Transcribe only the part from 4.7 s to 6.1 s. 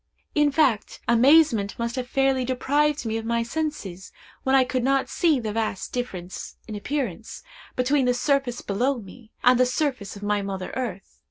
not see the vast